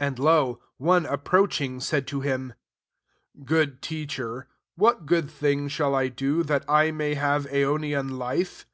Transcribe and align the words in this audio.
16 0.00 0.06
And, 0.08 0.18
lo! 0.18 0.60
one 0.78 1.06
approach 1.06 1.60
ing, 1.60 1.78
said 1.78 2.04
to 2.08 2.22
him, 2.22 2.54
\Goo(f\ 3.44 3.80
Teacher, 3.80 4.48
what 4.74 5.06
good 5.06 5.30
thing 5.30 5.68
shall 5.68 5.94
I 5.94 6.08
do, 6.08 6.42
that 6.42 6.64
I 6.68 6.90
may 6.90 7.14
have 7.14 7.46
aionian 7.46 8.18
life 8.18 8.66